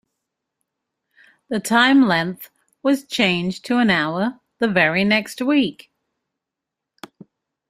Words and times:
The 1.49 1.59
time 1.59 2.07
length 2.07 2.49
was 2.81 3.05
changed 3.05 3.63
to 3.65 3.77
an 3.77 3.91
hour 3.91 4.39
the 4.57 4.67
very 4.67 5.03
next 5.03 5.43
week. 5.43 5.91